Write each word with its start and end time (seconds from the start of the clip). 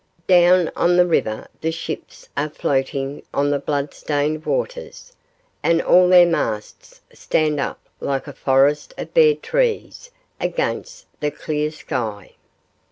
Down 0.25 0.71
on 0.75 0.97
the 0.97 1.05
river 1.05 1.47
the 1.61 1.71
ships 1.71 2.27
are 2.35 2.49
floating 2.49 3.21
on 3.35 3.51
the 3.51 3.59
blood 3.59 3.93
stained 3.93 4.47
waters, 4.47 5.13
and 5.61 5.79
all 5.79 6.09
their 6.09 6.25
masts 6.25 7.01
stand 7.13 7.59
up 7.59 7.79
like 7.99 8.25
a 8.25 8.33
forest 8.33 8.95
of 8.97 9.13
bare 9.13 9.35
trees 9.35 10.09
against 10.39 11.05
the 11.19 11.29
clear 11.29 11.69
sky. 11.69 12.31